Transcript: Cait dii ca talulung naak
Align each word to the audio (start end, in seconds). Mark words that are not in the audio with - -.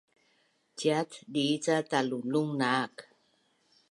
Cait 0.77 1.11
dii 1.33 1.55
ca 1.65 1.75
talulung 1.89 2.51
naak 2.59 2.95